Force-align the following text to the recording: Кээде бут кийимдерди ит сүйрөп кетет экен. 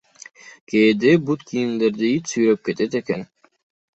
Кээде 0.69 1.11
бут 1.25 1.39
кийимдерди 1.49 2.07
ит 2.17 2.23
сүйрөп 2.31 2.59
кетет 2.65 2.91
экен. 2.99 3.21